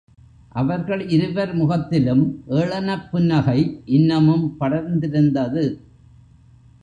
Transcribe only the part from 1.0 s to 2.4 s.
இருவர் முகத்திலும்